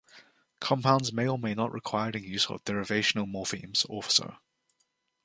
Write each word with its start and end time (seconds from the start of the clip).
Compounds 0.59 1.13
may 1.13 1.27
or 1.27 1.37
may 1.37 1.53
not 1.53 1.71
require 1.71 2.11
the 2.11 2.19
use 2.19 2.47
of 2.49 2.63
derivational 2.63 3.27
morphemes 3.31 3.85
also. 3.87 4.35